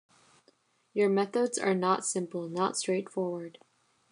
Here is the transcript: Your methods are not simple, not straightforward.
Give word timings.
Your 0.95 1.09
methods 1.09 1.59
are 1.59 1.75
not 1.75 2.03
simple, 2.07 2.49
not 2.49 2.75
straightforward. 2.75 3.59